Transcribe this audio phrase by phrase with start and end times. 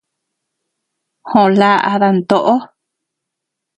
[1.29, 2.53] Joo laʼa dantoʼo.